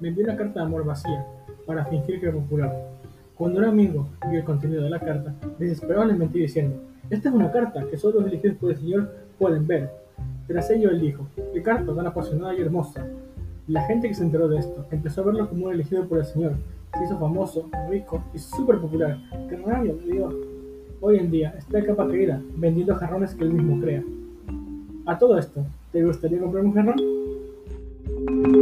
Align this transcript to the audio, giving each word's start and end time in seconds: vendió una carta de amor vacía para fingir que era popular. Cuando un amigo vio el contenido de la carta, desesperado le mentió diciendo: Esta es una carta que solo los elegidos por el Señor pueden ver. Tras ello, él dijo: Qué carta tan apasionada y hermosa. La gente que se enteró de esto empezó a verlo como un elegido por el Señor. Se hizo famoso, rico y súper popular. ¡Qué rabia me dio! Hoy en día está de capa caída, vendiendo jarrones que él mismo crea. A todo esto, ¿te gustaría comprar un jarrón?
vendió 0.00 0.24
una 0.24 0.36
carta 0.36 0.60
de 0.60 0.66
amor 0.66 0.84
vacía 0.84 1.26
para 1.66 1.84
fingir 1.84 2.20
que 2.20 2.26
era 2.26 2.34
popular. 2.34 2.74
Cuando 3.36 3.58
un 3.58 3.64
amigo 3.64 4.06
vio 4.28 4.40
el 4.40 4.44
contenido 4.44 4.82
de 4.82 4.90
la 4.90 5.00
carta, 5.00 5.34
desesperado 5.58 6.06
le 6.06 6.14
mentió 6.14 6.42
diciendo: 6.42 6.76
Esta 7.08 7.28
es 7.28 7.34
una 7.34 7.50
carta 7.50 7.86
que 7.88 7.96
solo 7.96 8.20
los 8.20 8.28
elegidos 8.28 8.58
por 8.58 8.70
el 8.70 8.76
Señor 8.76 9.10
pueden 9.38 9.66
ver. 9.66 9.90
Tras 10.46 10.70
ello, 10.70 10.90
él 10.90 11.00
dijo: 11.00 11.26
Qué 11.54 11.62
carta 11.62 11.94
tan 11.94 12.06
apasionada 12.06 12.54
y 12.54 12.60
hermosa. 12.60 13.06
La 13.66 13.82
gente 13.82 14.08
que 14.08 14.14
se 14.14 14.24
enteró 14.24 14.48
de 14.48 14.58
esto 14.58 14.84
empezó 14.90 15.22
a 15.22 15.24
verlo 15.26 15.48
como 15.48 15.66
un 15.66 15.72
elegido 15.72 16.04
por 16.06 16.18
el 16.18 16.24
Señor. 16.24 16.52
Se 16.98 17.04
hizo 17.04 17.18
famoso, 17.18 17.70
rico 17.88 18.22
y 18.34 18.38
súper 18.38 18.78
popular. 18.78 19.16
¡Qué 19.48 19.56
rabia 19.56 19.94
me 19.94 20.12
dio! 20.12 20.28
Hoy 21.00 21.18
en 21.18 21.30
día 21.30 21.54
está 21.56 21.78
de 21.78 21.86
capa 21.86 22.06
caída, 22.08 22.42
vendiendo 22.56 22.94
jarrones 22.94 23.34
que 23.34 23.44
él 23.44 23.54
mismo 23.54 23.80
crea. 23.80 24.02
A 25.06 25.18
todo 25.18 25.38
esto, 25.38 25.64
¿te 25.92 26.04
gustaría 26.04 26.40
comprar 26.40 26.64
un 26.64 26.74
jarrón? 26.74 28.59